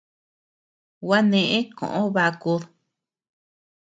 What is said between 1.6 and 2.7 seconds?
koʼo bakud.